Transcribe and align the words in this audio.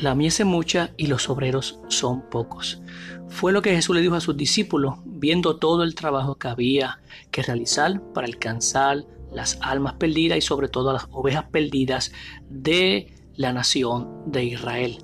la 0.00 0.14
mies 0.14 0.40
es 0.40 0.46
mucha 0.46 0.90
y 0.96 1.06
los 1.06 1.28
obreros 1.28 1.78
son 1.88 2.22
pocos. 2.30 2.80
Fue 3.28 3.52
lo 3.52 3.62
que 3.62 3.74
Jesús 3.74 3.94
le 3.94 4.02
dijo 4.02 4.14
a 4.14 4.20
sus 4.20 4.36
discípulos, 4.36 4.94
viendo 5.04 5.56
todo 5.56 5.82
el 5.82 5.94
trabajo 5.94 6.36
que 6.36 6.48
había 6.48 7.00
que 7.30 7.42
realizar 7.42 8.00
para 8.12 8.26
alcanzar 8.26 9.04
las 9.32 9.58
almas 9.60 9.94
perdidas 9.94 10.38
y 10.38 10.40
sobre 10.40 10.68
todo 10.68 10.92
las 10.92 11.06
ovejas 11.10 11.44
perdidas 11.50 12.12
de 12.48 13.14
la 13.36 13.52
nación 13.52 14.22
de 14.26 14.44
Israel. 14.44 14.98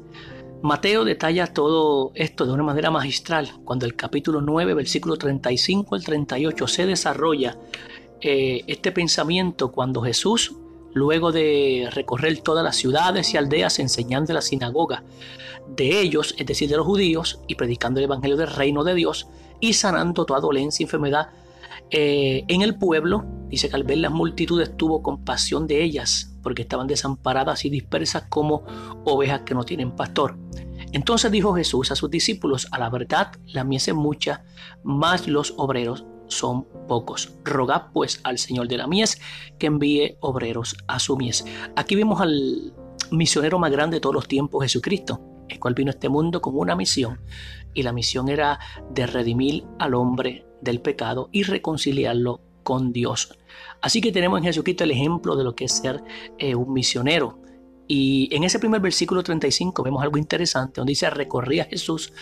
Mateo 0.63 1.05
detalla 1.05 1.47
todo 1.47 2.13
esto 2.15 2.47
de 2.47 2.53
una 2.53 2.65
manera 2.65 2.91
magistral 2.91 3.51
cuando 3.65 3.87
el 3.87 3.95
capítulo 3.95 4.41
9, 4.41 4.75
versículo 4.75 5.17
35 5.17 5.95
al 5.95 6.03
38 6.03 6.67
se 6.67 6.87
desarrolla 6.87 7.59
eh, 8.21 8.65
este 8.67 8.91
pensamiento 8.91 9.71
cuando 9.71 10.01
Jesús 10.01 10.57
luego 10.97 11.31
de 11.31 11.91
recorrer 11.93 12.39
todas 12.39 12.65
las 12.65 12.77
ciudades 12.77 13.35
y 13.35 13.37
aldeas 13.37 13.79
enseñando 13.79 14.33
en 14.33 14.37
la 14.37 14.41
sinagoga 14.41 15.05
de 15.69 16.01
ellos, 16.01 16.35
es 16.39 16.47
decir, 16.47 16.71
de 16.71 16.79
los 16.79 16.87
judíos, 16.87 17.39
y 17.47 17.55
predicando 17.55 18.01
el 18.01 18.05
Evangelio 18.05 18.39
del 18.39 18.49
reino 18.49 18.83
de 18.83 18.95
Dios 18.95 19.29
y 19.61 19.75
sanando 19.75 20.25
toda 20.25 20.41
dolencia 20.41 20.83
y 20.83 20.87
enfermedad 20.87 21.29
eh, 21.91 22.45
en 22.49 22.63
el 22.63 22.79
pueblo. 22.79 23.27
Dice 23.49 23.69
que 23.69 23.77
al 23.77 23.85
ver 23.85 23.99
las 23.99 24.11
multitudes 24.11 24.75
tuvo 24.75 25.03
compasión 25.03 25.67
de 25.67 25.85
ellas, 25.85 26.35
porque 26.43 26.63
estaban 26.63 26.87
desamparadas 26.87 27.67
y 27.67 27.71
dispersas 27.71 28.25
como 28.31 28.65
ovejas 29.05 29.43
que 29.43 29.55
no 29.55 29.65
tienen 29.65 29.95
pastor. 29.95 30.39
Entonces 30.93 31.31
dijo 31.31 31.55
Jesús 31.55 31.91
a 31.91 31.97
sus 31.97 32.11
discípulos, 32.11 32.69
a 32.71 32.79
la 32.79 32.89
verdad 32.89 33.33
la 33.45 33.65
mies 33.65 33.89
es 33.89 33.95
mucha, 33.95 34.45
más 34.83 35.29
los 35.29 35.53
obreros 35.59 36.07
son 36.29 36.67
pocos. 36.89 37.33
Rogad 37.45 37.93
pues 37.93 38.21
al 38.25 38.39
Señor 38.39 38.69
de 38.69 38.79
la 38.79 38.87
mies 38.87 39.21
que 39.59 39.67
envíe 39.67 40.17
obreros 40.21 40.77
a 40.87 40.99
su 40.99 41.17
mies. 41.17 41.45
Aquí 41.77 41.95
vemos 41.95 42.21
al 42.21 42.73
misionero 43.11 43.59
más 43.59 43.71
grande 43.71 43.97
de 43.97 44.01
todos 44.01 44.15
los 44.15 44.29
tiempos, 44.29 44.63
Jesucristo, 44.63 45.21
el 45.49 45.59
cual 45.59 45.75
vino 45.75 45.91
a 45.91 45.95
este 45.95 46.09
mundo 46.09 46.41
con 46.41 46.57
una 46.57 46.77
misión. 46.77 47.21
Y 47.75 47.83
la 47.83 47.93
misión 47.93 48.29
era 48.29 48.59
de 48.91 49.07
redimir 49.07 49.65
al 49.79 49.95
hombre 49.95 50.47
del 50.61 50.81
pecado 50.81 51.29
y 51.33 51.43
reconciliarlo 51.43 52.41
con 52.63 52.93
Dios. 52.93 53.39
Así 53.81 54.01
que 54.01 54.13
tenemos 54.13 54.39
en 54.39 54.45
Jesucristo 54.45 54.85
el 54.85 54.91
ejemplo 54.91 55.37
de 55.37 55.45
lo 55.45 55.55
que 55.55 55.67
es 55.67 55.73
ser 55.73 56.03
eh, 56.39 56.55
un 56.55 56.73
misionero. 56.73 57.41
Y 57.89 58.29
en 58.35 58.43
ese 58.43 58.59
primer 58.59 58.81
versículo 58.81 59.23
35 59.23 59.85
vemos 59.85 60.03
algo 60.03 60.19
interesante, 60.19 60.81
donde 60.81 60.91
dice, 60.91 61.09
recorría 61.11 61.67
Jesús 61.67 62.13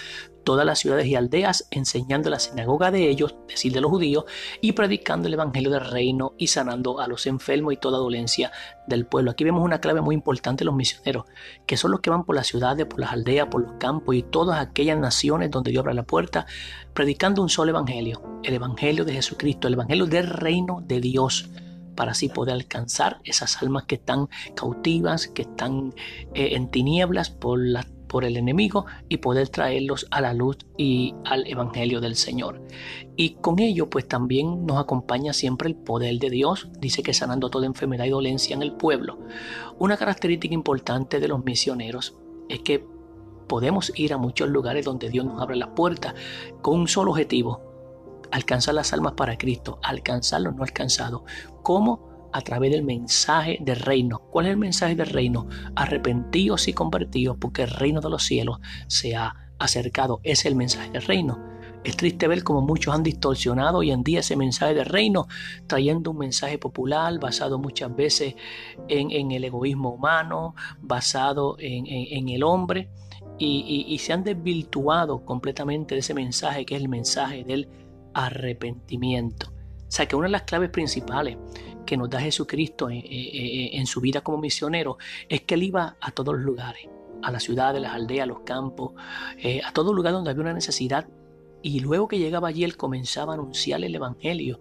todas 0.44 0.64
las 0.64 0.78
ciudades 0.78 1.06
y 1.06 1.16
aldeas, 1.16 1.66
enseñando 1.70 2.30
la 2.30 2.38
sinagoga 2.38 2.90
de 2.90 3.08
ellos, 3.08 3.34
decir 3.48 3.72
de 3.72 3.80
los 3.80 3.90
judíos, 3.90 4.24
y 4.60 4.72
predicando 4.72 5.28
el 5.28 5.34
evangelio 5.34 5.70
del 5.70 5.84
reino 5.84 6.34
y 6.38 6.48
sanando 6.48 7.00
a 7.00 7.08
los 7.08 7.26
enfermos 7.26 7.72
y 7.72 7.76
toda 7.76 7.98
dolencia 7.98 8.52
del 8.86 9.06
pueblo. 9.06 9.30
Aquí 9.30 9.44
vemos 9.44 9.64
una 9.64 9.80
clave 9.80 10.00
muy 10.00 10.14
importante 10.14 10.64
los 10.64 10.74
misioneros, 10.74 11.24
que 11.66 11.76
son 11.76 11.90
los 11.90 12.00
que 12.00 12.10
van 12.10 12.24
por 12.24 12.36
las 12.36 12.46
ciudades, 12.46 12.86
por 12.86 13.00
las 13.00 13.12
aldeas, 13.12 13.48
por 13.48 13.62
los 13.62 13.72
campos 13.78 14.14
y 14.14 14.22
todas 14.22 14.60
aquellas 14.60 14.98
naciones 14.98 15.50
donde 15.50 15.70
Dios 15.70 15.80
abre 15.80 15.94
la 15.94 16.04
puerta, 16.04 16.46
predicando 16.92 17.42
un 17.42 17.48
solo 17.48 17.70
evangelio, 17.70 18.40
el 18.42 18.54
evangelio 18.54 19.04
de 19.04 19.14
Jesucristo, 19.14 19.68
el 19.68 19.74
evangelio 19.74 20.06
del 20.06 20.28
reino 20.28 20.82
de 20.86 21.00
Dios 21.00 21.48
para 21.94 22.12
así 22.12 22.28
poder 22.28 22.54
alcanzar 22.54 23.20
esas 23.24 23.62
almas 23.62 23.84
que 23.84 23.96
están 23.96 24.28
cautivas, 24.56 25.28
que 25.28 25.42
están 25.42 25.94
eh, 26.34 26.50
en 26.52 26.70
tinieblas 26.70 27.30
por, 27.30 27.58
la, 27.60 27.86
por 28.14 28.24
el 28.24 28.36
enemigo 28.36 28.86
y 29.08 29.16
poder 29.16 29.48
traerlos 29.48 30.06
a 30.12 30.20
la 30.20 30.34
luz 30.34 30.58
y 30.76 31.16
al 31.24 31.48
evangelio 31.48 32.00
del 32.00 32.14
Señor. 32.14 32.62
Y 33.16 33.30
con 33.40 33.58
ello 33.58 33.90
pues 33.90 34.06
también 34.06 34.66
nos 34.66 34.78
acompaña 34.78 35.32
siempre 35.32 35.68
el 35.68 35.74
poder 35.74 36.20
de 36.20 36.30
Dios, 36.30 36.68
dice 36.78 37.02
que 37.02 37.12
sanando 37.12 37.50
toda 37.50 37.66
enfermedad 37.66 38.04
y 38.04 38.10
dolencia 38.10 38.54
en 38.54 38.62
el 38.62 38.74
pueblo. 38.74 39.18
Una 39.80 39.96
característica 39.96 40.54
importante 40.54 41.18
de 41.18 41.26
los 41.26 41.44
misioneros 41.44 42.16
es 42.48 42.60
que 42.60 42.86
podemos 43.48 43.90
ir 43.96 44.12
a 44.12 44.16
muchos 44.16 44.48
lugares 44.48 44.84
donde 44.84 45.10
Dios 45.10 45.24
nos 45.24 45.42
abre 45.42 45.56
la 45.56 45.74
puerta 45.74 46.14
con 46.62 46.78
un 46.78 46.86
solo 46.86 47.10
objetivo, 47.10 47.62
alcanzar 48.30 48.74
las 48.74 48.92
almas 48.92 49.14
para 49.14 49.36
Cristo, 49.36 49.80
alcanzar 49.82 50.40
lo 50.42 50.52
no 50.52 50.62
alcanzado. 50.62 51.24
¿Cómo? 51.64 52.13
A 52.36 52.40
través 52.40 52.72
del 52.72 52.82
mensaje 52.82 53.58
del 53.60 53.76
reino. 53.76 54.18
¿Cuál 54.32 54.46
es 54.46 54.50
el 54.50 54.56
mensaje 54.56 54.96
del 54.96 55.06
reino? 55.06 55.46
Arrepentidos 55.76 56.66
y 56.66 56.72
convertidos 56.72 57.36
porque 57.38 57.62
el 57.62 57.70
reino 57.70 58.00
de 58.00 58.10
los 58.10 58.24
cielos 58.24 58.58
se 58.88 59.14
ha 59.14 59.52
acercado. 59.60 60.18
Es 60.24 60.44
el 60.44 60.56
mensaje 60.56 60.90
del 60.90 61.02
reino. 61.02 61.38
Es 61.84 61.96
triste 61.96 62.26
ver 62.26 62.42
cómo 62.42 62.62
muchos 62.62 62.92
han 62.92 63.02
distorsionado 63.02 63.78
hoy 63.78 63.90
en 63.90 64.02
día 64.02 64.20
ese 64.20 64.36
mensaje 64.36 64.74
del 64.74 64.86
reino, 64.86 65.28
trayendo 65.66 66.12
un 66.12 66.18
mensaje 66.18 66.56
popular 66.58 67.20
basado 67.20 67.58
muchas 67.58 67.94
veces 67.94 68.34
en, 68.88 69.30
el 69.30 69.44
egoísmo 69.44 69.90
humano, 69.90 70.56
basado 70.80 71.56
en, 71.58 72.28
el 72.28 72.42
hombre, 72.42 72.88
y, 73.38 73.84
y, 73.86 73.98
se 73.98 74.12
han 74.12 74.24
desvirtuado 74.24 75.24
completamente 75.24 75.94
de 75.94 76.00
ese 76.00 76.14
mensaje 76.14 76.64
que 76.64 76.74
es 76.74 76.80
el 76.80 76.88
mensaje 76.88 77.44
del 77.44 77.68
arrepentimiento. 78.14 79.52
O 79.86 79.90
sea 79.90 80.06
que 80.06 80.16
una 80.16 80.26
de 80.26 80.32
las 80.32 80.42
claves 80.42 80.70
principales 80.70 81.36
que 81.94 81.98
nos 81.98 82.10
da 82.10 82.20
Jesucristo 82.20 82.88
en, 82.90 83.86
su 83.86 84.00
vida 84.00 84.20
como 84.20 84.38
misionero 84.38 84.98
es 85.28 85.42
que 85.42 85.54
él 85.54 85.62
iba 85.62 85.96
a 86.00 86.10
todos 86.10 86.34
los 86.34 86.44
lugares, 86.44 86.88
a 87.22 87.30
las 87.30 87.44
ciudades, 87.44 87.80
las 87.80 87.92
aldeas, 87.92 88.26
los 88.26 88.40
campos, 88.40 88.94
eh, 89.38 89.60
a 89.64 89.72
todo 89.72 89.92
lugar 89.92 90.12
donde 90.12 90.30
había 90.30 90.42
una 90.42 90.52
necesidad. 90.52 91.06
Y 91.62 91.78
luego 91.78 92.08
que 92.08 92.18
llegaba 92.18 92.48
allí, 92.48 92.64
él 92.64 92.76
comenzaba 92.76 93.32
a 93.32 93.34
anunciar 93.36 93.84
el 93.84 93.94
Evangelio 93.94 94.60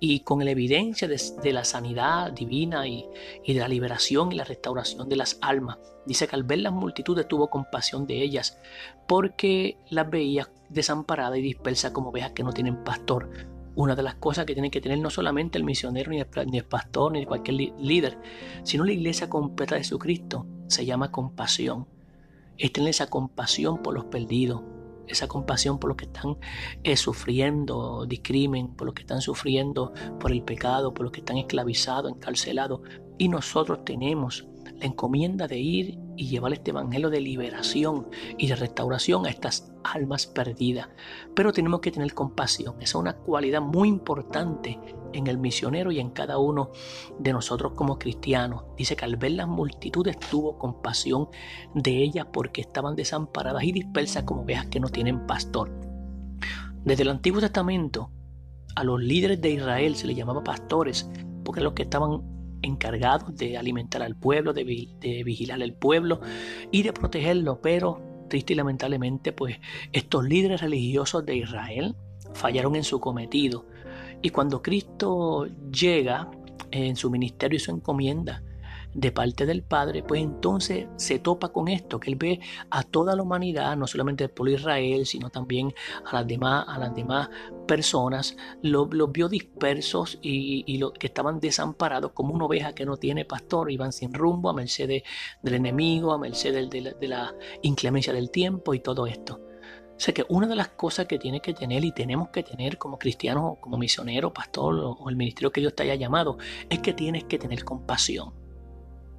y 0.00 0.20
con 0.20 0.42
la 0.42 0.50
evidencia 0.50 1.06
de, 1.06 1.52
la 1.52 1.62
sanidad 1.64 2.32
divina 2.32 2.88
y, 2.88 3.04
y, 3.44 3.52
de 3.52 3.60
la 3.60 3.68
liberación 3.68 4.32
y 4.32 4.36
la 4.36 4.44
restauración 4.44 5.10
de 5.10 5.16
las 5.16 5.36
almas. 5.42 5.76
Dice 6.06 6.26
que 6.26 6.36
al 6.36 6.44
ver 6.44 6.60
las 6.60 6.72
multitudes 6.72 7.28
tuvo 7.28 7.50
compasión 7.50 8.06
de 8.06 8.22
ellas 8.22 8.58
porque 9.06 9.76
las 9.90 10.08
veía 10.08 10.48
desamparada 10.70 11.36
y 11.36 11.42
dispersa 11.42 11.92
como 11.92 12.08
ovejas 12.08 12.32
que 12.32 12.44
no 12.44 12.54
tienen 12.54 12.82
pastor. 12.82 13.28
Una 13.74 13.94
de 13.94 14.02
las 14.02 14.16
cosas 14.16 14.44
que 14.44 14.52
tiene 14.52 14.70
que 14.70 14.80
tener 14.80 14.98
no 14.98 15.10
solamente 15.10 15.56
el 15.58 15.64
misionero, 15.64 16.10
ni 16.10 16.18
el, 16.58 16.64
pastor, 16.64 17.12
ni 17.12 17.24
cualquier 17.24 17.72
líder, 17.78 18.18
sino 18.64 18.84
la 18.84 18.92
iglesia 18.92 19.30
completa 19.30 19.74
de 19.74 19.80
Jesucristo, 19.80 20.46
se 20.66 20.84
llama 20.84 21.10
compasión. 21.10 21.86
Es 22.58 22.72
tener 22.72 22.90
esa 22.90 23.08
compasión 23.08 23.82
por 23.82 23.94
los 23.94 24.04
perdidos, 24.04 24.62
esa 25.08 25.26
compasión 25.26 25.78
por 25.78 25.88
los 25.88 25.96
que 25.96 26.04
están 26.04 26.36
eh, 26.82 26.96
sufriendo 26.96 28.04
discrimen, 28.06 28.68
por 28.68 28.86
los 28.86 28.94
que 28.94 29.02
están 29.02 29.20
sufriendo 29.20 29.92
por 30.20 30.32
el 30.32 30.42
pecado, 30.42 30.92
por 30.92 31.04
los 31.04 31.12
que 31.12 31.20
están 31.20 31.38
esclavizados, 31.38 32.12
encarcelados. 32.12 32.80
Y 33.18 33.28
nosotros 33.28 33.84
tenemos 33.84 34.46
la 34.78 34.86
encomienda 34.86 35.46
de 35.46 35.58
ir 35.58 35.98
y 36.22 36.28
llevar 36.28 36.52
este 36.52 36.70
evangelio 36.70 37.10
de 37.10 37.20
liberación 37.20 38.06
y 38.38 38.46
de 38.46 38.54
restauración 38.54 39.26
a 39.26 39.30
estas 39.30 39.72
almas 39.82 40.28
perdidas. 40.28 40.88
Pero 41.34 41.52
tenemos 41.52 41.80
que 41.80 41.90
tener 41.90 42.14
compasión. 42.14 42.76
Esa 42.76 42.84
es 42.84 42.94
una 42.94 43.16
cualidad 43.16 43.60
muy 43.60 43.88
importante 43.88 44.78
en 45.12 45.26
el 45.26 45.38
misionero 45.38 45.90
y 45.90 45.98
en 45.98 46.10
cada 46.10 46.38
uno 46.38 46.70
de 47.18 47.32
nosotros 47.32 47.72
como 47.74 47.98
cristianos. 47.98 48.62
Dice 48.76 48.94
que 48.94 49.04
al 49.04 49.16
ver 49.16 49.32
las 49.32 49.48
multitudes 49.48 50.16
tuvo 50.30 50.58
compasión 50.58 51.28
de 51.74 52.04
ellas 52.04 52.28
porque 52.32 52.60
estaban 52.60 52.94
desamparadas 52.94 53.64
y 53.64 53.72
dispersas 53.72 54.22
como 54.22 54.42
ovejas 54.42 54.66
que 54.66 54.78
no 54.78 54.90
tienen 54.90 55.26
pastor. 55.26 55.72
Desde 56.84 57.02
el 57.02 57.08
Antiguo 57.08 57.40
Testamento 57.40 58.12
a 58.76 58.84
los 58.84 59.02
líderes 59.02 59.40
de 59.40 59.50
Israel 59.50 59.96
se 59.96 60.06
les 60.06 60.16
llamaba 60.16 60.44
pastores 60.44 61.10
porque 61.44 61.62
los 61.62 61.72
que 61.72 61.82
estaban 61.82 62.22
encargados 62.62 63.36
de 63.36 63.58
alimentar 63.58 64.02
al 64.02 64.16
pueblo, 64.16 64.52
de, 64.52 64.64
vigilar 65.24 65.62
al 65.62 65.74
pueblo 65.74 66.20
y 66.70 66.82
de 66.82 66.92
protegerlo, 66.92 67.60
pero 67.60 68.26
triste 68.28 68.54
y 68.54 68.56
lamentablemente 68.56 69.32
pues 69.32 69.58
estos 69.92 70.24
líderes 70.24 70.60
religiosos 70.60 71.26
de 71.26 71.36
Israel 71.36 71.96
fallaron 72.34 72.76
en 72.76 72.84
su 72.84 73.00
cometido. 73.00 73.66
Y 74.22 74.30
cuando 74.30 74.62
Cristo 74.62 75.46
llega 75.70 76.30
en 76.70 76.96
su 76.96 77.10
ministerio 77.10 77.56
y 77.56 77.60
su 77.60 77.72
encomienda 77.72 78.42
de 78.94 79.12
parte 79.12 79.46
del 79.46 79.62
Padre, 79.62 80.02
pues 80.02 80.22
entonces 80.22 80.86
se 80.96 81.18
topa 81.18 81.50
con 81.50 81.68
esto, 81.68 81.98
que 81.98 82.10
Él 82.10 82.16
ve 82.16 82.40
a 82.70 82.82
toda 82.82 83.16
la 83.16 83.22
humanidad, 83.22 83.76
no 83.76 83.86
solamente 83.86 84.28
por 84.28 84.48
Israel, 84.48 85.06
sino 85.06 85.30
también 85.30 85.72
a 86.04 86.16
las 86.16 86.26
demás, 86.26 86.66
a 86.68 86.78
las 86.78 86.94
demás 86.94 87.30
personas, 87.66 88.36
los, 88.62 88.88
vio 89.12 89.28
dispersos 89.28 90.18
y, 90.22 90.64
y 90.66 90.80
que 90.98 91.06
estaban 91.06 91.40
desamparados 91.40 92.12
como 92.12 92.34
una 92.34 92.44
oveja 92.44 92.74
que 92.74 92.84
no 92.84 92.96
tiene 92.96 93.24
pastor, 93.24 93.70
iban 93.70 93.92
sin 93.92 94.12
rumbo 94.12 94.50
a 94.50 94.52
merced 94.52 95.02
del 95.42 95.54
enemigo, 95.54 96.12
a 96.12 96.18
merced 96.18 96.68
de, 96.68 97.08
la, 97.08 97.34
inclemencia 97.62 98.12
del 98.12 98.30
tiempo 98.30 98.74
y 98.74 98.80
todo 98.80 99.06
esto. 99.06 99.40
O 99.94 100.00
sea 100.04 100.12
que 100.12 100.24
una 100.28 100.48
de 100.48 100.56
las 100.56 100.68
cosas 100.68 101.06
que 101.06 101.18
tiene 101.18 101.40
que 101.40 101.54
tener 101.54 101.84
y 101.84 101.92
tenemos 101.92 102.30
que 102.30 102.42
tener 102.42 102.76
como 102.76 102.98
cristianos, 102.98 103.58
como 103.60 103.78
misionero, 103.78 104.32
pastor 104.32 104.74
o 104.98 105.08
el 105.08 105.16
ministerio 105.16 105.52
que 105.52 105.60
Dios 105.60 105.76
te 105.76 105.84
haya 105.84 105.94
llamado, 105.94 106.38
es 106.68 106.80
que 106.80 106.92
tienes 106.92 107.24
que 107.24 107.38
tener 107.38 107.64
compasión 107.64 108.41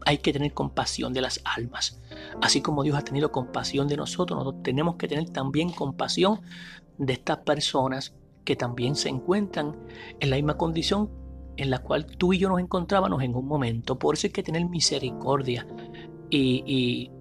hay 0.06 0.20
que 0.20 0.34
tener 0.34 0.54
compasión 0.54 1.14
de 1.14 1.22
las 1.22 1.42
almas. 1.44 2.02
Así 2.42 2.62
como 2.62 2.84
Dios 2.84 2.98
ha 2.98 3.04
tenido 3.04 3.32
compasión 3.32 3.88
de 3.88 3.98
nosotros, 3.98 4.38
nosotros 4.38 4.64
tenemos 4.64 4.96
que 4.96 5.08
tener 5.08 5.30
también 5.30 5.72
compasión 5.72 6.42
de 6.98 7.14
estas 7.14 7.38
personas 7.40 8.14
que 8.44 8.56
también 8.56 8.96
se 8.96 9.10
encuentran 9.10 9.76
en 10.20 10.30
la 10.30 10.36
misma 10.36 10.58
condición 10.58 11.10
en 11.56 11.70
la 11.70 11.80
cual 11.80 12.06
tú 12.06 12.34
y 12.34 12.40
yo 12.40 12.50
nos 12.50 12.60
encontrábamos 12.60 13.22
en 13.24 13.36
un 13.36 13.46
momento. 13.46 13.98
Por 13.98 14.16
eso 14.16 14.28
hay 14.28 14.34
que 14.34 14.44
tener 14.44 14.66
misericordia 14.68 15.68
y, 16.30 17.12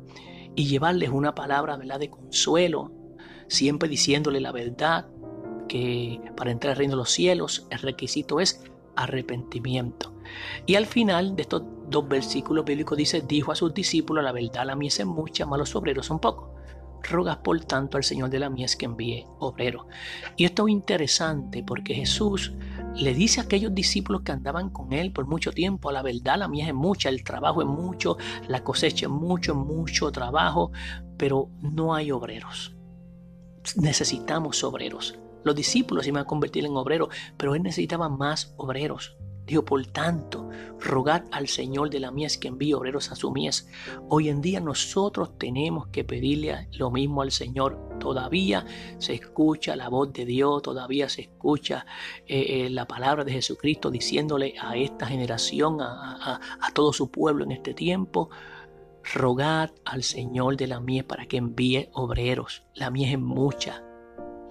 y 0.55 0.65
llevarles 0.65 1.11
una 1.11 1.35
palabra 1.35 1.77
¿verdad? 1.77 2.01
de 2.01 2.11
consuelo, 2.11 2.93
siempre 3.49 3.89
diciéndole 3.89 4.41
la 4.41 4.53
verdad, 4.53 5.07
que 5.69 6.21
para 6.37 6.51
entrar 6.51 6.73
al 6.73 6.79
reino 6.79 6.93
de 6.93 6.99
los 6.99 7.11
cielos 7.11 7.67
el 7.71 7.79
requisito 7.79 8.41
es 8.41 8.63
arrepentimiento. 8.97 10.13
Y 10.67 10.75
al 10.75 10.87
final 10.87 11.37
de 11.37 11.43
estos 11.43 11.63
dos 11.89 12.09
versículos 12.09 12.65
bíblicos 12.65 12.97
dice, 12.97 13.21
dijo 13.21 13.53
a 13.53 13.57
sus 13.57 13.75
discípulos, 13.75 14.25
la 14.25 14.33
verdad 14.33 14.67
la 14.67 14.77
mies 14.77 15.01
es 15.01 15.07
mucha, 15.07 15.47
malos 15.47 15.75
obreros 15.77 16.07
son 16.07 16.19
pocos. 16.19 16.51
Rogas 17.03 17.39
por 17.39 17.59
tanto 17.65 17.97
al 17.97 18.05
Señor 18.05 18.31
de 18.31 18.39
la 18.39 18.49
mies 18.49 18.77
que 18.77 18.87
envíe 18.87 19.27
obreros. 19.41 19.87
Y 20.37 20.45
esto 20.45 20.69
es 20.69 20.73
interesante 20.73 21.65
porque 21.65 21.95
Jesús 21.95 22.53
le 22.95 23.13
dice 23.13 23.41
a 23.41 23.45
aquellos 23.45 23.75
discípulos 23.75 24.23
que 24.23 24.33
andaban 24.33 24.71
con 24.71 24.93
él 24.93 25.13
por 25.13 25.27
mucho 25.27 25.53
tiempo, 25.53 25.91
la 25.91 26.03
verdad 26.03 26.39
la 26.39 26.49
mies 26.49 26.69
es 26.69 26.75
mucha, 26.75 27.09
el 27.09 27.25
trabajo 27.25 27.61
es 27.61 27.69
mucho, 27.69 28.19
la 28.47 28.63
cosecha 28.63 29.07
es 29.07 29.13
mucho, 29.13 29.55
mucho 29.55 30.13
trabajo, 30.13 30.71
pero 31.17 31.49
no 31.61 31.95
hay 31.95 32.13
obreros. 32.13 32.75
Necesitamos 33.77 34.63
obreros. 34.65 35.19
Los 35.45 35.55
discípulos 35.55 36.07
iban 36.07 36.23
a 36.23 36.27
convertir 36.27 36.65
en 36.65 36.77
obreros, 36.77 37.09
pero 37.37 37.55
él 37.55 37.63
necesitaba 37.63 38.09
más 38.09 38.55
obreros. 38.57 39.17
Dijo, 39.47 39.65
por 39.65 39.85
tanto, 39.87 40.49
rogad 40.79 41.25
al 41.33 41.49
Señor 41.49 41.91
de 41.91 41.99
la 41.99 42.13
mies 42.13 42.39
que 42.39 42.47
envíe 42.47 42.75
obreros 42.75 43.11
a 43.11 43.17
su 43.17 43.33
mies. 43.33 43.69
Hoy 44.09 44.29
en 44.29 44.41
día 44.41 44.61
nosotros 44.61 45.37
tenemos 45.37 45.89
que 45.89 46.05
pedirle 46.05 46.69
lo 46.73 46.93
mismo 46.93 47.23
al 47.23 47.33
Señor. 47.33 47.99
Todavía 47.99 48.65
se 48.99 49.15
escucha 49.15 49.75
la 49.75 49.89
voz 49.89 50.13
de 50.13 50.27
Dios, 50.27 50.63
todavía 50.63 51.09
se 51.09 51.23
escucha 51.23 51.87
eh, 52.27 52.67
eh, 52.67 52.71
la 52.71 52.87
palabra 52.87 53.25
de 53.25 53.33
Jesucristo 53.33 53.91
diciéndole 53.91 54.55
a 54.61 54.77
esta 54.77 55.07
generación, 55.07 55.81
a, 55.81 56.41
a 56.61 56.73
todo 56.73 56.93
su 56.93 57.11
pueblo 57.11 57.45
en 57.45 57.51
este 57.51 57.75
tiempo, 57.75 58.31
rogad 59.13 59.71
al 59.85 60.05
Señor 60.05 60.57
de 60.57 60.69
la 60.69 60.79
mies 60.79 61.03
para 61.03 61.27
que 61.27 61.39
envíe 61.39 61.89
obreros. 61.95 62.63
La 62.75 62.91
mies 62.91 63.13
es 63.13 63.19
mucha, 63.19 63.83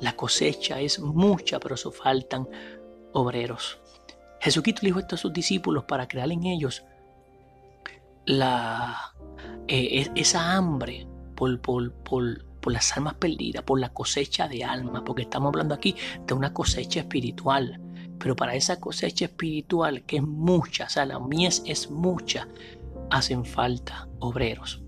la 0.01 0.15
cosecha 0.15 0.79
es 0.81 0.99
mucha, 0.99 1.59
pero 1.59 1.75
eso 1.75 1.91
faltan 1.91 2.47
obreros. 3.13 3.79
Jesucristo 4.41 4.81
dijo 4.83 4.99
esto 4.99 5.15
a 5.15 5.19
sus 5.19 5.31
discípulos 5.31 5.85
para 5.85 6.07
crear 6.07 6.31
en 6.31 6.43
ellos 6.45 6.83
la, 8.25 9.13
eh, 9.67 10.09
esa 10.15 10.53
hambre 10.53 11.07
por, 11.35 11.61
por, 11.61 11.91
por, 11.93 12.43
por 12.59 12.73
las 12.73 12.95
almas 12.97 13.15
perdidas, 13.15 13.63
por 13.63 13.79
la 13.79 13.89
cosecha 13.89 14.47
de 14.47 14.63
almas, 14.63 15.03
porque 15.05 15.23
estamos 15.23 15.49
hablando 15.49 15.75
aquí 15.75 15.95
de 16.25 16.33
una 16.33 16.53
cosecha 16.53 17.01
espiritual. 17.01 17.79
Pero 18.17 18.35
para 18.35 18.55
esa 18.55 18.79
cosecha 18.79 19.25
espiritual, 19.25 20.03
que 20.03 20.17
es 20.17 20.23
mucha, 20.23 20.85
o 20.85 20.89
sea, 20.89 21.05
la 21.05 21.19
mies 21.19 21.63
es 21.65 21.89
mucha, 21.89 22.47
hacen 23.09 23.45
falta 23.45 24.07
obreros. 24.19 24.81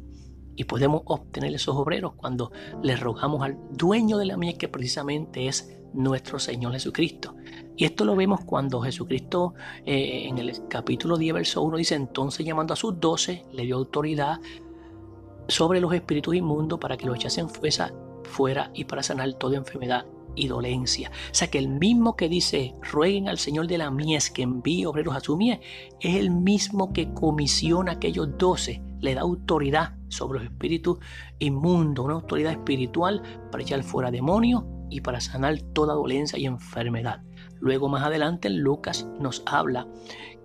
Y 0.56 0.66
podemos 0.66 1.02
obtener 1.06 1.54
esos 1.54 1.76
obreros 1.76 2.14
cuando 2.16 2.52
le 2.82 2.96
rogamos 2.96 3.42
al 3.42 3.58
dueño 3.72 4.18
de 4.18 4.26
la 4.26 4.38
mies, 4.38 4.58
que 4.58 4.68
precisamente 4.68 5.48
es 5.48 5.80
nuestro 5.94 6.40
Señor 6.40 6.74
Jesucristo. 6.74 7.36
Y 7.76 7.86
esto 7.86 8.06
lo 8.06 8.16
vemos 8.16 8.42
cuando 8.46 8.82
Jesucristo 8.82 9.54
eh, 9.86 10.28
en 10.28 10.38
el 10.38 10.68
capítulo 10.68 11.18
10, 11.18 11.34
verso 11.34 11.62
1 11.62 11.78
dice, 11.78 11.96
entonces 11.96 12.46
llamando 12.46 12.74
a 12.74 12.78
sus 12.78 13.00
doce, 13.00 13.46
le 13.52 13.64
dio 13.64 13.76
autoridad 13.78 14.40
sobre 15.48 15.80
los 15.80 15.94
espíritus 15.94 16.36
inmundos 16.36 16.80
para 16.80 16.98
que 16.98 17.06
los 17.06 17.16
echasen 17.16 17.50
fuera, 17.50 17.94
fuera 18.24 18.72
y 18.74 18.86
para 18.86 19.04
sanar 19.04 19.34
toda 19.34 19.58
enfermedad 19.58 20.06
y 20.36 20.48
dolencia. 20.48 21.12
O 21.32 21.34
sea 21.34 21.50
que 21.50 21.60
el 21.60 21.70
mismo 21.70 22.16
que 22.16 22.30
dice, 22.30 22.76
rueguen 22.82 23.30
al 23.30 23.38
Señor 23.38 23.68
de 23.68 23.78
la 23.78 23.92
mies 23.92 24.32
que 24.32 24.44
envíe 24.44 24.86
obreros 24.86 25.16
a 25.16 25.20
su 25.20 25.38
mies, 25.38 25.60
es 26.00 26.16
el 26.16 26.32
mismo 26.32 26.94
que 26.94 27.14
comisiona 27.14 27.92
a 27.92 27.96
aquellos 27.96 28.38
doce, 28.38 28.82
le 29.00 29.16
da 29.16 29.22
autoridad 29.22 29.96
sobre 30.08 30.40
los 30.40 30.50
espíritus 30.50 31.00
inmundos, 31.40 32.06
una 32.06 32.16
autoridad 32.16 32.52
espiritual 32.52 33.22
para 33.52 33.64
echar 33.64 33.84
fuera 33.84 34.12
demonios 34.12 34.64
y 34.90 35.02
para 35.02 35.20
sanar 35.20 35.60
toda 35.74 35.94
dolencia 35.94 36.40
y 36.40 36.46
enfermedad. 36.46 37.24
Luego 37.60 37.90
más 37.90 38.04
adelante 38.04 38.50
Lucas 38.50 39.08
nos 39.20 39.44
habla 39.46 39.88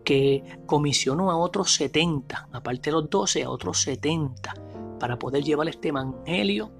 que 0.04 0.42
comisionó 0.66 1.30
a 1.30 1.36
otros 1.36 1.72
70, 1.74 2.48
aparte 2.52 2.90
de 2.90 2.96
los 2.96 3.10
12, 3.10 3.42
a 3.42 3.50
otros 3.50 3.82
70, 3.82 4.54
para 4.98 5.18
poder 5.18 5.44
llevar 5.44 5.68
este 5.68 5.88
evangelio 5.88 6.72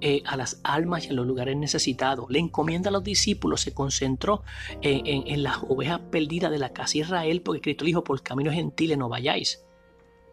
eh, 0.00 0.22
a 0.26 0.36
las 0.36 0.60
almas 0.62 1.06
y 1.06 1.08
a 1.08 1.12
los 1.12 1.26
lugares 1.26 1.56
necesitados. 1.56 2.26
Le 2.28 2.38
encomienda 2.38 2.90
a 2.90 2.92
los 2.92 3.02
discípulos, 3.02 3.62
se 3.62 3.74
concentró 3.74 4.42
en, 4.82 5.42
las 5.42 5.58
ovejas 5.68 6.00
perdidas 6.10 6.50
de 6.50 6.58
la 6.58 6.72
casa 6.72 6.98
Israel, 6.98 7.42
porque 7.42 7.60
Cristo 7.60 7.84
dijo, 7.84 8.04
por 8.04 8.22
caminos 8.22 8.54
gentiles 8.54 8.98
no 8.98 9.08
vayáis. 9.08 9.64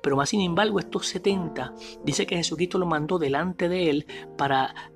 Pero 0.02 0.18
más 0.18 0.30
sin 0.30 0.42
embargo, 0.42 0.80
estos 0.80 1.08
70, 1.08 1.74
dice 2.04 2.26
que 2.26 2.36
Jesucristo 2.36 2.78
lo 2.78 2.86
mandó 2.86 3.20
delante 3.20 3.70
de 3.70 3.90
él 3.90 4.06
para, 4.38 4.92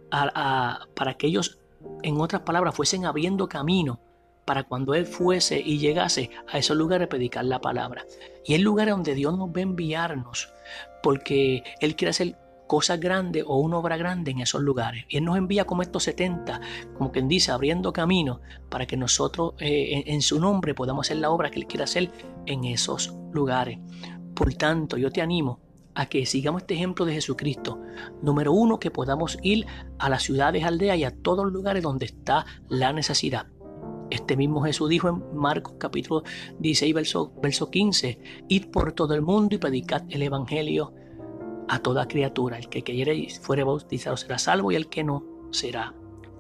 para 0.94 1.14
que 1.14 1.28
ellos, 1.28 1.60
en 2.04 2.19
otras 2.19 2.42
palabras, 2.42 2.75
fuesen 2.75 3.06
abriendo 3.06 3.48
camino 3.48 4.02
para 4.48 4.64
cuando 4.64 4.96
Él 4.96 5.06
fuese 5.06 5.60
y 5.60 5.78
llegase 5.78 6.30
a 6.48 6.58
esos 6.58 6.78
lugares 6.78 7.08
a 7.08 7.10
predicar 7.10 7.44
la 7.44 7.60
palabra. 7.60 8.06
Y 8.46 8.54
el 8.54 8.62
lugar 8.62 8.88
donde 8.88 9.14
Dios 9.14 9.38
nos 9.38 9.50
va 9.50 9.58
a 9.58 9.62
enviarnos, 9.62 10.54
porque 11.04 11.64
Él 11.81 11.98
quiere 11.98 12.12
hacer 12.12 12.38
cosas 12.68 13.00
grandes 13.00 13.44
o 13.48 13.58
una 13.58 13.78
obra 13.78 13.98
grande 13.98 14.31
en 14.31 14.40
esos 14.40 14.62
lugares. 14.62 15.06
Y 15.10 15.18
Él 15.18 15.25
nos 15.25 15.38
envía 15.38 15.66
como 15.66 15.81
estos 15.81 16.04
70, 16.04 16.62
como 16.98 17.12
quien 17.12 17.28
dice, 17.28 17.52
abriendo 17.52 17.94
camino 17.94 18.42
para 18.69 18.86
que 18.86 18.98
nosotros 18.98 19.54
eh, 19.60 20.04
en, 20.06 20.22
su 20.22 20.40
nombre 20.40 20.74
podamos 20.74 21.08
hacer 21.08 21.18
la 21.18 21.30
obra 21.30 21.50
que 21.50 21.60
Él 21.60 21.68
quiere 21.68 21.86
hacer 21.86 22.12
en 22.46 22.66
esos 22.66 23.14
lugares. 23.31 23.80
Por 24.34 24.54
tanto, 24.54 24.98
yo 24.98 25.10
te 25.10 25.22
animo 25.22 25.60
a 25.96 26.06
que 26.06 26.25
sigamos 26.28 26.62
este 26.62 26.75
ejemplo 26.75 27.06
de 27.06 27.14
Jesucristo. 27.14 27.81
Número 28.22 28.52
uno, 28.52 28.80
que 28.80 28.92
podamos 28.92 29.40
ir 29.42 29.66
a 29.98 30.10
las 30.10 30.22
ciudades, 30.22 30.64
aldeas 30.64 30.98
y 30.98 31.04
a 31.04 31.12
todos 31.12 31.46
los 31.46 31.54
lugares 31.54 31.81
donde 31.81 32.06
está 32.06 32.46
la 32.69 32.94
necesidad. 32.94 33.48
Este 34.10 34.38
mismo 34.38 34.62
Jesús 34.62 34.90
dijo 34.90 35.10
en 35.10 35.24
Marcos 35.36 35.74
capítulo 35.78 36.24
16, 36.60 36.94
verso, 36.94 37.34
verso 37.42 37.69
15, 37.69 38.19
Id 38.48 38.68
por 38.68 38.94
todo 38.94 39.16
el 39.16 39.22
mundo 39.22 39.56
y 39.56 39.58
predicad 39.58 40.04
el 40.10 40.22
Evangelio 40.22 40.94
a 41.68 41.80
toda 41.80 42.08
criatura. 42.08 42.58
El 42.58 42.69
que 42.69 42.84
quiere 42.84 43.16
y 43.16 43.30
fuere 43.30 43.64
bautizado 43.64 44.18
será 44.18 44.38
salvo 44.38 44.72
y 44.72 44.75
el 44.75 44.88
que 44.88 45.04
no 45.04 45.24
será 45.52 45.94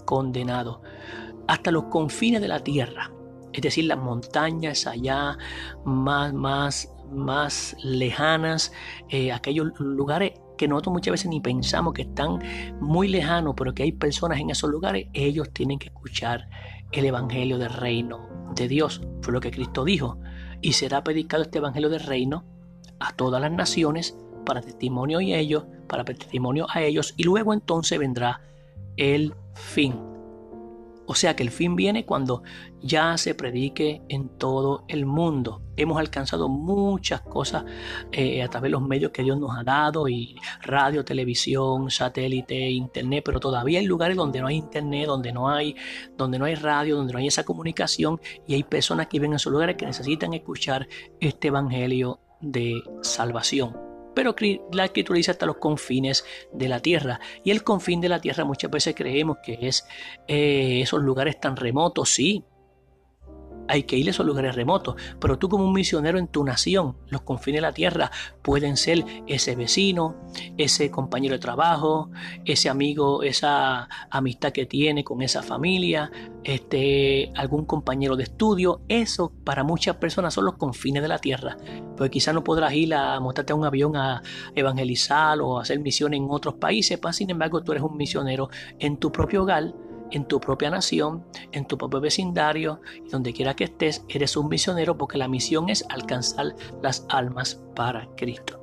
condenado. 0.05 0.81
Hasta 1.47 1.71
los 1.71 1.85
confines 1.85 2.41
de 2.41 2.47
la 2.47 2.59
tierra, 2.59 3.11
es 3.53 3.61
decir, 3.61 3.85
las 3.85 3.97
montañas 3.97 4.85
allá 4.85 5.37
más, 5.85 6.33
más, 6.33 6.93
más 7.11 7.75
lejanas, 7.83 8.71
eh, 9.09 9.31
aquellos 9.31 9.79
lugares 9.79 10.33
que 10.57 10.67
nosotros 10.67 10.93
muchas 10.93 11.11
veces 11.11 11.27
ni 11.27 11.39
pensamos 11.39 11.93
que 11.93 12.01
están 12.01 12.39
muy 12.81 13.07
lejanos, 13.07 13.53
pero 13.55 13.73
que 13.73 13.83
hay 13.83 13.91
personas 13.91 14.39
en 14.39 14.49
esos 14.49 14.69
lugares, 14.69 15.07
ellos 15.13 15.51
tienen 15.53 15.79
que 15.79 15.87
escuchar 15.87 16.49
el 16.91 17.05
Evangelio 17.05 17.57
del 17.57 17.69
Reino 17.69 18.27
de 18.55 18.67
Dios. 18.67 19.01
Fue 19.21 19.33
lo 19.33 19.39
que 19.39 19.51
Cristo 19.51 19.83
dijo. 19.85 20.19
Y 20.61 20.73
será 20.73 21.03
predicado 21.03 21.43
este 21.43 21.59
Evangelio 21.59 21.89
del 21.89 21.99
Reino 22.01 22.43
a 22.99 23.13
todas 23.13 23.39
las 23.39 23.51
naciones 23.51 24.17
para 24.47 24.61
testimonio 24.61 25.19
y 25.19 25.33
ellos, 25.33 25.65
para 25.87 26.05
testimonio 26.05 26.67
a 26.73 26.81
ellos, 26.81 27.13
y 27.17 27.23
luego 27.23 27.53
entonces 27.53 27.99
vendrá 27.99 28.39
el 28.95 29.35
fin. 29.53 29.93
O 31.05 31.15
sea 31.15 31.35
que 31.35 31.43
el 31.43 31.51
fin 31.51 31.75
viene 31.75 32.05
cuando 32.05 32.43
ya 32.81 33.17
se 33.17 33.35
predique 33.35 34.01
en 34.07 34.29
todo 34.29 34.85
el 34.87 35.05
mundo. 35.05 35.61
Hemos 35.75 35.99
alcanzado 35.99 36.47
muchas 36.47 37.21
cosas 37.21 37.65
eh, 38.11 38.41
a 38.41 38.47
través 38.49 38.67
de 38.67 38.71
los 38.71 38.81
medios 38.81 39.11
que 39.11 39.23
Dios 39.23 39.37
nos 39.37 39.57
ha 39.57 39.63
dado, 39.63 40.07
y 40.07 40.37
radio, 40.61 41.03
televisión, 41.03 41.91
satélite, 41.91 42.69
internet, 42.69 43.23
pero 43.25 43.41
todavía 43.41 43.79
hay 43.79 43.85
lugares 43.85 44.15
donde 44.15 44.39
no 44.39 44.47
hay 44.47 44.55
internet, 44.55 45.07
donde 45.07 45.33
no 45.33 45.49
hay, 45.49 45.75
donde 46.17 46.39
no 46.39 46.45
hay 46.45 46.55
radio, 46.55 46.95
donde 46.95 47.11
no 47.11 47.19
hay 47.19 47.27
esa 47.27 47.43
comunicación, 47.43 48.21
y 48.47 48.53
hay 48.53 48.63
personas 48.63 49.07
que 49.07 49.17
viven 49.17 49.31
en 49.31 49.35
esos 49.35 49.51
lugares 49.51 49.75
que 49.75 49.85
necesitan 49.85 50.33
escuchar 50.33 50.87
este 51.19 51.49
evangelio 51.49 52.21
de 52.39 52.81
salvación 53.01 53.87
pero 54.17 54.33
la 54.71 54.87
dice 55.13 55.29
hasta 55.29 55.45
los 55.45 55.57
confines 55.57 56.25
de 56.51 56.67
la 56.67 56.79
tierra. 56.79 57.19
Y 57.43 57.51
el 57.51 57.63
confín 57.63 58.01
de 58.01 58.09
la 58.09 58.19
tierra 58.19 58.45
muchas 58.45 58.71
veces 58.71 58.95
creemos 58.95 59.37
que 59.43 59.59
es 59.61 59.85
eh, 60.27 60.79
esos 60.81 61.03
lugares 61.03 61.39
tan 61.39 61.55
remotos, 61.55 62.09
sí, 62.09 62.43
hay 63.67 63.83
que 63.83 63.97
ir 63.97 64.07
a 64.07 64.11
esos 64.11 64.25
lugares 64.25 64.55
remotos. 64.55 64.95
Pero 65.19 65.37
tú 65.37 65.49
como 65.49 65.65
un 65.65 65.73
misionero 65.73 66.19
en 66.19 66.27
tu 66.27 66.43
nación, 66.43 66.97
los 67.07 67.21
confines 67.21 67.57
de 67.57 67.61
la 67.61 67.73
tierra 67.73 68.11
pueden 68.41 68.77
ser 68.77 69.05
ese 69.27 69.55
vecino, 69.55 70.15
ese 70.57 70.91
compañero 70.91 71.35
de 71.35 71.39
trabajo, 71.39 72.09
ese 72.45 72.69
amigo, 72.69 73.23
esa 73.23 73.87
amistad 74.09 74.51
que 74.51 74.65
tiene 74.65 75.03
con 75.03 75.21
esa 75.21 75.43
familia, 75.43 76.11
este, 76.43 77.31
algún 77.35 77.65
compañero 77.65 78.15
de 78.15 78.23
estudio. 78.23 78.81
Eso 78.87 79.31
para 79.43 79.63
muchas 79.63 79.97
personas 79.97 80.33
son 80.33 80.45
los 80.45 80.55
confines 80.55 81.01
de 81.01 81.09
la 81.09 81.19
tierra. 81.19 81.57
Porque 81.95 82.11
quizás 82.11 82.33
no 82.33 82.43
podrás 82.43 82.73
ir 82.73 82.93
a 82.93 83.19
montarte 83.19 83.53
a 83.53 83.55
un 83.55 83.65
avión 83.65 83.95
a 83.95 84.21
evangelizar 84.55 85.39
o 85.41 85.59
hacer 85.59 85.79
misiones 85.79 86.19
en 86.19 86.27
otros 86.29 86.55
países. 86.55 86.99
Sin 87.11 87.29
embargo, 87.29 87.63
tú 87.63 87.71
eres 87.71 87.83
un 87.83 87.97
misionero 87.97 88.49
en 88.79 88.97
tu 88.97 89.11
propio 89.11 89.43
hogar 89.43 89.73
en 90.11 90.25
tu 90.25 90.39
propia 90.39 90.69
nación, 90.69 91.25
en 91.51 91.65
tu 91.65 91.77
propio 91.77 92.01
vecindario, 92.01 92.81
donde 93.11 93.33
quiera 93.33 93.55
que 93.55 93.65
estés, 93.65 94.03
eres 94.09 94.37
un 94.37 94.49
misionero 94.49 94.97
porque 94.97 95.17
la 95.17 95.27
misión 95.27 95.69
es 95.69 95.85
alcanzar 95.89 96.55
las 96.81 97.05
almas 97.09 97.61
para 97.75 98.07
Cristo. 98.15 98.59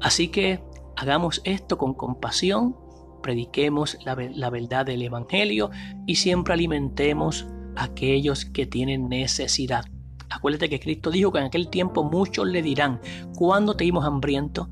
Así 0.00 0.28
que 0.28 0.60
Hagamos 0.96 1.40
esto 1.44 1.76
con 1.76 1.94
compasión, 1.94 2.76
prediquemos 3.22 3.98
la, 4.04 4.14
la 4.14 4.50
verdad 4.50 4.86
del 4.86 5.02
Evangelio 5.02 5.70
y 6.06 6.16
siempre 6.16 6.54
alimentemos 6.54 7.46
a 7.74 7.84
aquellos 7.84 8.44
que 8.44 8.66
tienen 8.66 9.08
necesidad. 9.08 9.84
Acuérdate 10.30 10.68
que 10.68 10.80
Cristo 10.80 11.10
dijo 11.10 11.32
que 11.32 11.38
en 11.38 11.44
aquel 11.44 11.68
tiempo 11.68 12.04
muchos 12.04 12.46
le 12.46 12.62
dirán, 12.62 13.00
¿cuándo 13.36 13.74
te 13.74 13.84
dimos 13.84 14.04
hambriento? 14.04 14.68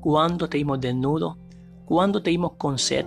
¿Cuándo 0.00 0.48
te 0.48 0.58
dimos 0.58 0.80
desnudo? 0.80 1.36
¿Cuándo 1.84 2.22
te 2.22 2.30
dimos 2.30 2.52
con 2.52 2.78
sed? 2.78 3.04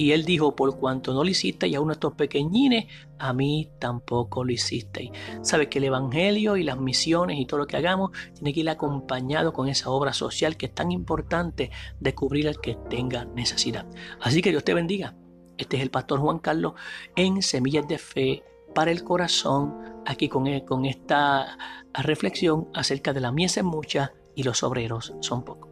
Y 0.00 0.12
él 0.12 0.24
dijo, 0.24 0.56
por 0.56 0.78
cuanto 0.78 1.12
no 1.12 1.22
lo 1.22 1.28
hicisteis 1.28 1.76
a 1.76 1.80
uno 1.82 1.88
de 1.88 1.96
estos 1.96 2.14
pequeñines, 2.14 2.86
a 3.18 3.34
mí 3.34 3.68
tampoco 3.78 4.44
lo 4.44 4.50
hicisteis. 4.50 5.10
Sabes 5.42 5.68
que 5.68 5.76
el 5.76 5.84
Evangelio 5.84 6.56
y 6.56 6.62
las 6.62 6.80
misiones 6.80 7.38
y 7.38 7.44
todo 7.44 7.60
lo 7.60 7.66
que 7.66 7.76
hagamos 7.76 8.10
tiene 8.32 8.54
que 8.54 8.60
ir 8.60 8.70
acompañado 8.70 9.52
con 9.52 9.68
esa 9.68 9.90
obra 9.90 10.14
social 10.14 10.56
que 10.56 10.64
es 10.64 10.74
tan 10.74 10.90
importante 10.90 11.70
de 12.00 12.14
cubrir 12.14 12.48
al 12.48 12.62
que 12.62 12.78
tenga 12.88 13.26
necesidad. 13.26 13.84
Así 14.22 14.40
que 14.40 14.48
Dios 14.52 14.64
te 14.64 14.72
bendiga. 14.72 15.16
Este 15.58 15.76
es 15.76 15.82
el 15.82 15.90
pastor 15.90 16.18
Juan 16.20 16.38
Carlos 16.38 16.72
en 17.14 17.42
Semillas 17.42 17.86
de 17.86 17.98
Fe 17.98 18.42
para 18.74 18.92
el 18.92 19.04
Corazón, 19.04 20.00
aquí 20.06 20.30
con, 20.30 20.60
con 20.60 20.86
esta 20.86 21.58
reflexión 21.92 22.68
acerca 22.72 23.12
de 23.12 23.20
la 23.20 23.32
mies 23.32 23.58
en 23.58 23.66
mucha 23.66 24.14
y 24.34 24.44
los 24.44 24.62
obreros 24.62 25.12
son 25.20 25.44
pocos. 25.44 25.69